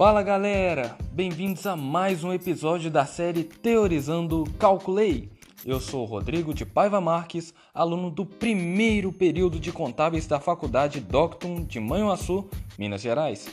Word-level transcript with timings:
Fala 0.00 0.22
galera, 0.22 0.96
bem-vindos 1.12 1.66
a 1.66 1.76
mais 1.76 2.24
um 2.24 2.32
episódio 2.32 2.90
da 2.90 3.04
série 3.04 3.44
Teorizando 3.44 4.44
Calculei. 4.58 5.30
Eu 5.62 5.78
sou 5.78 6.06
Rodrigo 6.06 6.54
de 6.54 6.64
Paiva 6.64 7.02
Marques, 7.02 7.52
aluno 7.74 8.10
do 8.10 8.24
primeiro 8.24 9.12
período 9.12 9.60
de 9.60 9.70
contábeis 9.70 10.26
da 10.26 10.40
Faculdade 10.40 11.00
Doctum 11.00 11.62
de 11.66 11.78
Manhuaçu, 11.78 12.48
Minas 12.78 13.02
Gerais. 13.02 13.46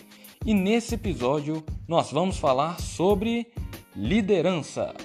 E 0.46 0.54
nesse 0.54 0.96
episódio 0.96 1.62
nós 1.86 2.14
vamos 2.14 2.38
falar 2.38 2.80
sobre 2.80 3.52
liderança. 3.94 4.96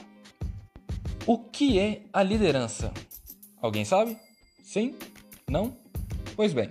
O 1.26 1.36
que 1.36 1.76
é 1.76 2.02
a 2.12 2.22
liderança? 2.22 2.92
Alguém 3.60 3.84
sabe? 3.84 4.16
Sim? 4.62 4.94
Não? 5.50 5.76
Pois 6.36 6.52
bem, 6.52 6.70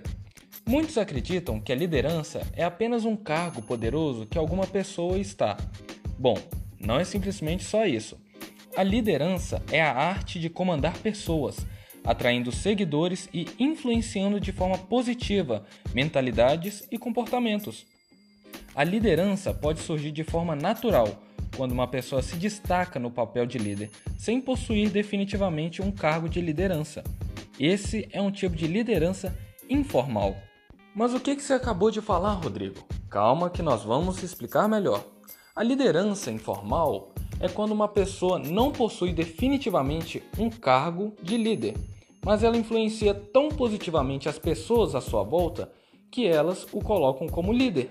muitos 0.66 0.98
acreditam 0.98 1.60
que 1.60 1.72
a 1.72 1.76
liderança 1.76 2.46
é 2.54 2.64
apenas 2.64 3.04
um 3.04 3.16
cargo 3.16 3.62
poderoso 3.62 4.26
que 4.26 4.38
alguma 4.38 4.66
pessoa 4.66 5.18
está. 5.18 5.56
Bom, 6.18 6.36
não 6.78 6.98
é 6.98 7.04
simplesmente 7.04 7.64
só 7.64 7.86
isso. 7.86 8.16
A 8.76 8.82
liderança 8.82 9.62
é 9.70 9.82
a 9.82 9.92
arte 9.92 10.40
de 10.40 10.48
comandar 10.48 10.96
pessoas, 10.98 11.66
atraindo 12.04 12.50
seguidores 12.50 13.28
e 13.32 13.46
influenciando 13.58 14.40
de 14.40 14.50
forma 14.50 14.78
positiva 14.78 15.64
mentalidades 15.94 16.86
e 16.90 16.98
comportamentos. 16.98 17.86
A 18.74 18.82
liderança 18.82 19.52
pode 19.52 19.80
surgir 19.80 20.10
de 20.10 20.24
forma 20.24 20.56
natural 20.56 21.22
quando 21.56 21.72
uma 21.72 21.86
pessoa 21.86 22.22
se 22.22 22.36
destaca 22.36 22.98
no 22.98 23.10
papel 23.10 23.44
de 23.44 23.58
líder, 23.58 23.90
sem 24.16 24.40
possuir 24.40 24.88
definitivamente 24.88 25.82
um 25.82 25.92
cargo 25.92 26.28
de 26.28 26.40
liderança. 26.40 27.04
Esse 27.60 28.08
é 28.10 28.22
um 28.22 28.30
tipo 28.30 28.56
de 28.56 28.66
liderança 28.66 29.36
informal. 29.68 30.34
Mas 30.94 31.14
o 31.14 31.20
que, 31.20 31.40
você 31.40 31.54
acabou 31.54 31.90
de 31.90 32.02
falar, 32.02 32.34
Rodrigo? 32.34 32.84
Calma 33.08 33.48
que 33.48 33.62
nós 33.62 33.82
vamos 33.82 34.22
explicar 34.22 34.68
melhor. 34.68 35.02
A 35.56 35.62
liderança 35.62 36.30
informal 36.30 37.14
é 37.40 37.48
quando 37.48 37.72
uma 37.72 37.88
pessoa 37.88 38.38
não 38.38 38.70
possui 38.70 39.12
definitivamente 39.12 40.22
um 40.38 40.50
cargo 40.50 41.14
de 41.22 41.38
líder, 41.38 41.76
mas 42.22 42.42
ela 42.42 42.58
influencia 42.58 43.14
tão 43.14 43.48
positivamente 43.48 44.28
as 44.28 44.38
pessoas 44.38 44.94
à 44.94 45.00
sua 45.00 45.22
volta 45.22 45.72
que 46.10 46.26
elas 46.26 46.66
o 46.72 46.80
colocam 46.80 47.26
como 47.26 47.54
líder. 47.54 47.90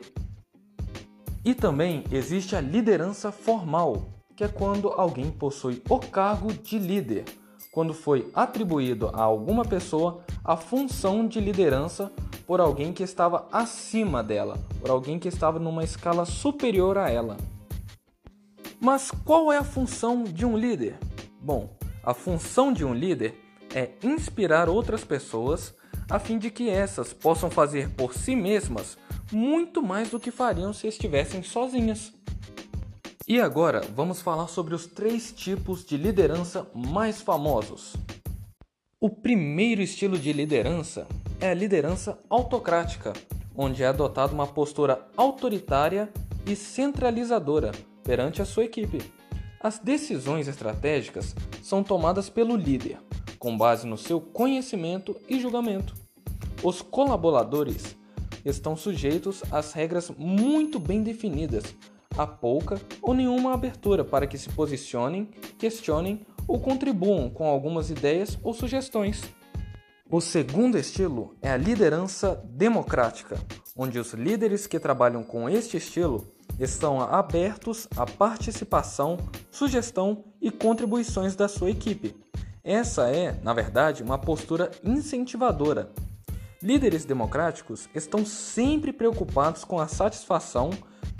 E 1.44 1.56
também 1.56 2.04
existe 2.12 2.56
a 2.56 2.62
liderança 2.62 3.32
formal, 3.32 4.04
que 4.36 4.44
é 4.44 4.48
quando 4.48 4.90
alguém 4.90 5.32
possui 5.32 5.82
o 5.90 5.98
cargo 5.98 6.54
de 6.54 6.78
líder, 6.78 7.26
quando 7.72 7.96
foi 7.96 8.30
atribuído 8.36 9.10
a 9.12 9.24
alguma 9.24 9.66
pessoa 9.66 10.24
a 10.44 10.56
função 10.56 11.28
de 11.28 11.40
liderança 11.40 12.12
por 12.52 12.60
alguém 12.60 12.92
que 12.92 13.02
estava 13.02 13.48
acima 13.50 14.22
dela, 14.22 14.60
por 14.82 14.90
alguém 14.90 15.18
que 15.18 15.30
estava 15.30 15.58
numa 15.58 15.86
escala 15.86 16.26
superior 16.26 16.98
a 16.98 17.10
ela. 17.10 17.38
Mas 18.78 19.10
qual 19.24 19.54
é 19.54 19.58
a 19.58 19.64
função 19.64 20.26
de 20.26 20.46
um 20.46 20.58
líder? 20.58 21.00
Bom, 21.40 21.74
a 22.04 22.14
função 22.14 22.74
de 22.74 22.84
um 22.84 22.94
líder 22.94 23.40
é 23.74 23.92
inspirar 24.04 24.68
outras 24.68 25.02
pessoas 25.02 25.74
a 26.10 26.20
fim 26.20 26.38
de 26.38 26.52
que 26.52 26.70
essas 26.70 27.14
possam 27.14 27.50
fazer 27.50 27.90
por 27.92 28.14
si 28.14 28.36
mesmas 28.36 28.98
muito 29.32 29.82
mais 29.82 30.10
do 30.10 30.20
que 30.20 30.30
fariam 30.30 30.74
se 30.74 30.88
estivessem 30.88 31.42
sozinhas. 31.44 32.12
E 33.26 33.40
agora 33.40 33.80
vamos 33.96 34.20
falar 34.20 34.50
sobre 34.50 34.76
os 34.76 34.86
três 34.86 35.32
tipos 35.32 35.86
de 35.86 35.96
liderança 35.96 36.68
mais 36.76 37.22
famosos. 37.22 37.96
O 39.04 39.10
primeiro 39.10 39.82
estilo 39.82 40.16
de 40.16 40.32
liderança 40.32 41.08
é 41.40 41.50
a 41.50 41.56
liderança 41.56 42.20
autocrática, 42.30 43.14
onde 43.58 43.82
é 43.82 43.88
adotada 43.88 44.32
uma 44.32 44.46
postura 44.46 45.08
autoritária 45.18 46.08
e 46.46 46.56
centralizadora 46.56 47.72
perante 48.04 48.44
a 48.44 48.46
sua 48.46 48.64
equipe. 48.64 49.02
As 49.60 49.80
decisões 49.80 50.48
estratégicas 50.48 51.36
são 51.64 51.84
tomadas 51.84 52.30
pelo 52.30 52.56
líder, 52.56 53.00
com 53.40 53.58
base 53.58 53.88
no 53.88 53.98
seu 53.98 54.22
conhecimento 54.22 55.16
e 55.28 55.40
julgamento. 55.40 55.96
Os 56.62 56.84
colaboradores 56.84 57.98
estão 58.46 58.76
sujeitos 58.76 59.42
às 59.52 59.74
regras 59.74 60.12
muito 60.16 60.80
bem 60.80 61.02
definidas, 61.02 61.76
a 62.16 62.28
pouca 62.28 62.80
ou 63.02 63.16
nenhuma 63.16 63.56
abertura 63.56 64.04
para 64.06 64.28
que 64.28 64.38
se 64.38 64.50
posicionem, 64.50 65.28
questionem 65.58 66.24
ou 66.52 66.60
contribuam 66.60 67.30
com 67.30 67.48
algumas 67.48 67.90
ideias 67.90 68.38
ou 68.44 68.54
sugestões. 68.54 69.24
O 70.10 70.20
segundo 70.20 70.78
estilo 70.78 71.38
é 71.42 71.50
a 71.50 71.56
liderança 71.56 72.44
democrática, 72.46 73.38
onde 73.78 73.98
os 73.98 74.14
líderes 74.14 74.68
que 74.68 74.78
trabalham 74.78 75.24
com 75.24 75.50
este 75.50 75.78
estilo 75.78 76.28
estão 76.60 77.00
abertos 77.00 77.88
à 77.96 78.06
participação, 78.06 79.18
sugestão 79.50 80.26
e 80.42 80.52
contribuições 80.52 81.36
da 81.36 81.48
sua 81.48 81.72
equipe. 81.72 82.14
Essa 82.62 83.10
é, 83.10 83.40
na 83.42 83.54
verdade, 83.54 84.04
uma 84.04 84.18
postura 84.18 84.70
incentivadora 84.84 85.90
Líderes 86.64 87.06
democráticos 87.06 87.90
estão 87.96 88.24
sempre 88.24 88.94
preocupados 88.94 89.64
com 89.64 89.80
a 89.80 89.88
satisfação, 89.88 90.70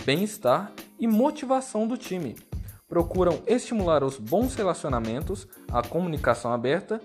bem-estar 0.04 0.72
e 1.00 1.08
motivação 1.08 1.88
do 1.88 1.96
time. 1.96 2.36
Procuram 2.92 3.40
estimular 3.46 4.04
os 4.04 4.18
bons 4.18 4.54
relacionamentos, 4.54 5.48
a 5.70 5.80
comunicação 5.80 6.52
aberta 6.52 7.00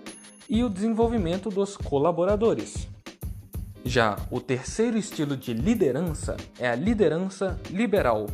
e 0.46 0.62
o 0.62 0.68
desenvolvimento 0.68 1.48
dos 1.48 1.78
colaboradores. 1.78 2.86
Já 3.86 4.18
o 4.30 4.38
terceiro 4.38 4.98
estilo 4.98 5.34
de 5.34 5.54
liderança 5.54 6.36
é 6.58 6.68
a 6.68 6.74
liderança 6.74 7.58
liberal, 7.70 8.26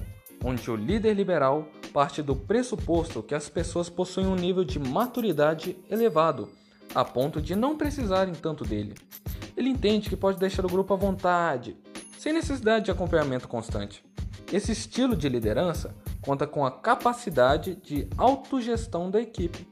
onde 0.45 0.69
o 0.69 0.75
líder 0.75 1.15
liberal 1.15 1.69
parte 1.93 2.23
do 2.23 2.35
pressuposto 2.35 3.23
que 3.23 3.37
as 3.37 3.49
pessoas 3.49 3.89
possuem 3.89 4.27
um 4.27 4.35
nível 4.35 4.65
de 4.65 4.81
maturidade 4.81 5.77
elevado, 5.89 6.49
a 6.93 7.05
ponto 7.05 7.41
de 7.41 7.55
não 7.55 7.79
precisarem 7.79 8.35
tanto 8.35 8.65
dele. 8.65 8.95
Ele 9.57 9.69
entende 9.69 10.11
que 10.11 10.17
pode 10.17 10.41
deixar 10.41 10.67
o 10.67 10.69
grupo 10.69 10.93
à 10.93 10.97
vontade, 10.97 11.77
sem 12.19 12.33
necessidade 12.33 12.87
de 12.87 12.91
acompanhamento 12.91 13.47
constante. 13.47 14.05
Esse 14.53 14.73
estilo 14.73 15.15
de 15.15 15.29
liderança 15.29 15.95
conta 16.25 16.47
com 16.47 16.65
a 16.65 16.71
capacidade 16.71 17.75
de 17.75 18.09
autogestão 18.17 19.11
da 19.11 19.21
equipe. 19.21 19.69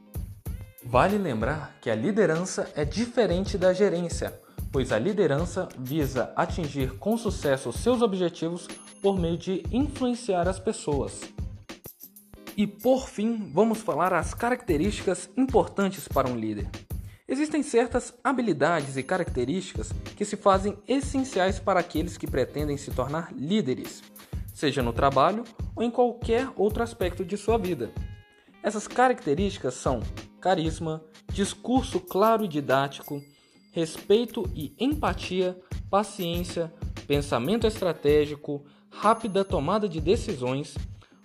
Vale 0.85 1.17
lembrar 1.17 1.75
que 1.81 1.89
a 1.89 1.95
liderança 1.95 2.71
é 2.75 2.85
diferente 2.85 3.57
da 3.57 3.73
gerência, 3.73 4.39
pois 4.71 4.91
a 4.91 4.99
liderança 4.99 5.67
visa 5.79 6.31
atingir 6.35 6.97
com 6.99 7.17
sucesso 7.17 7.73
seus 7.73 8.01
objetivos 8.01 8.67
por 9.01 9.19
meio 9.19 9.37
de 9.37 9.63
influenciar 9.71 10.47
as 10.47 10.59
pessoas. 10.59 11.21
E 12.55 12.67
por 12.67 13.09
fim, 13.09 13.49
vamos 13.51 13.79
falar 13.79 14.13
as 14.13 14.35
características 14.35 15.29
importantes 15.35 16.07
para 16.07 16.29
um 16.29 16.35
líder. 16.35 16.69
Existem 17.27 17.63
certas 17.63 18.13
habilidades 18.23 18.95
e 18.95 19.01
características 19.01 19.91
que 20.15 20.23
se 20.23 20.37
fazem 20.37 20.77
essenciais 20.87 21.57
para 21.57 21.79
aqueles 21.79 22.15
que 22.17 22.27
pretendem 22.27 22.77
se 22.77 22.91
tornar 22.91 23.33
líderes, 23.33 24.03
seja 24.53 24.83
no 24.83 24.93
trabalho 24.93 25.43
ou 25.75 25.83
em 25.83 25.89
qualquer 25.91 26.47
outro 26.55 26.83
aspecto 26.83 27.25
de 27.25 27.35
sua 27.35 27.57
vida. 27.57 27.91
Essas 28.61 28.87
características 28.87 29.73
são 29.73 29.99
carisma, 30.39 31.03
discurso 31.31 31.99
claro 31.99 32.45
e 32.45 32.47
didático, 32.47 33.21
respeito 33.71 34.49
e 34.55 34.73
empatia, 34.79 35.59
paciência, 35.89 36.71
pensamento 37.07 37.67
estratégico, 37.67 38.63
rápida 38.89 39.43
tomada 39.43 39.89
de 39.89 39.99
decisões, 39.99 40.77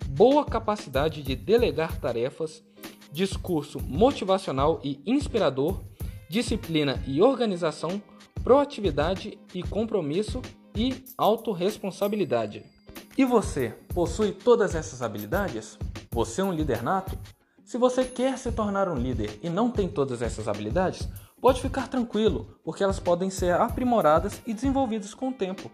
boa 0.07 0.43
capacidade 0.43 1.21
de 1.21 1.35
delegar 1.35 1.99
tarefas, 1.99 2.63
discurso 3.11 3.79
motivacional 3.79 4.79
e 4.83 4.99
inspirador, 5.05 5.81
disciplina 6.29 7.01
e 7.07 7.21
organização, 7.21 8.01
proatividade 8.43 9.37
e 9.53 9.63
compromisso 9.63 10.41
e 10.75 11.03
autorresponsabilidade. 11.17 12.78
E 13.19 13.25
você, 13.25 13.75
possui 13.93 14.31
todas 14.31 14.73
essas 14.75 15.01
habilidades? 15.01 15.77
Você 16.09 16.39
é 16.39 16.43
um 16.45 16.53
líder 16.53 16.81
nato? 16.81 17.17
Se 17.65 17.77
você 17.77 18.05
quer 18.05 18.37
se 18.37 18.49
tornar 18.49 18.87
um 18.87 18.95
líder 18.95 19.37
e 19.43 19.49
não 19.49 19.69
tem 19.69 19.89
todas 19.89 20.21
essas 20.21 20.47
habilidades, 20.47 21.05
pode 21.41 21.61
ficar 21.61 21.89
tranquilo, 21.89 22.57
porque 22.63 22.81
elas 22.81 22.97
podem 22.97 23.29
ser 23.29 23.55
aprimoradas 23.55 24.41
e 24.47 24.53
desenvolvidas 24.53 25.13
com 25.13 25.27
o 25.27 25.33
tempo. 25.33 25.69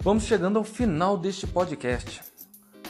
Vamos 0.00 0.24
chegando 0.24 0.58
ao 0.58 0.64
final 0.64 1.16
deste 1.16 1.46
podcast. 1.46 2.20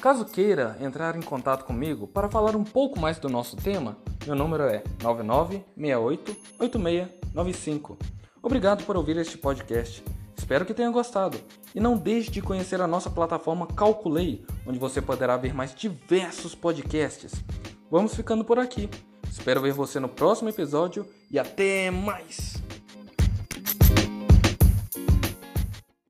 Caso 0.00 0.24
queira 0.24 0.78
entrar 0.80 1.14
em 1.14 1.20
contato 1.20 1.66
comigo 1.66 2.06
para 2.06 2.30
falar 2.30 2.56
um 2.56 2.64
pouco 2.64 2.98
mais 2.98 3.18
do 3.18 3.28
nosso 3.28 3.56
tema, 3.56 3.98
meu 4.26 4.34
número 4.34 4.62
é 4.62 4.82
99688695. 5.00 7.98
Obrigado 8.42 8.86
por 8.86 8.96
ouvir 8.96 9.18
este 9.18 9.36
podcast. 9.36 10.02
Espero 10.46 10.64
que 10.64 10.72
tenha 10.72 10.90
gostado. 10.90 11.40
E 11.74 11.80
não 11.80 11.96
deixe 11.96 12.30
de 12.30 12.40
conhecer 12.40 12.80
a 12.80 12.86
nossa 12.86 13.10
plataforma 13.10 13.66
Calculei, 13.66 14.46
onde 14.64 14.78
você 14.78 15.02
poderá 15.02 15.36
ver 15.36 15.52
mais 15.52 15.74
diversos 15.74 16.54
podcasts. 16.54 17.32
Vamos 17.90 18.14
ficando 18.14 18.44
por 18.44 18.56
aqui. 18.56 18.88
Espero 19.28 19.60
ver 19.60 19.72
você 19.72 19.98
no 19.98 20.08
próximo 20.08 20.48
episódio 20.48 21.04
e 21.32 21.36
até 21.36 21.90
mais! 21.90 22.65